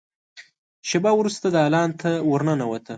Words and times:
شېبه 0.89 1.11
وروسته 1.19 1.45
دالان 1.57 1.89
ته 2.01 2.09
ور 2.29 2.41
ننوته. 2.47 2.89